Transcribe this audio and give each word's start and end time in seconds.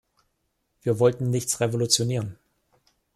Wir 0.81 0.97
wollten 0.97 1.29
nichts 1.29 1.59
revolutionieren. 1.59 2.39